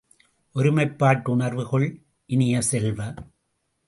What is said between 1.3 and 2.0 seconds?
உணர்வு கொள்